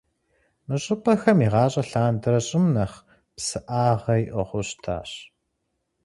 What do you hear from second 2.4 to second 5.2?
щӏым нэхъ псыӏагъэ иӏыгъыу щытащ.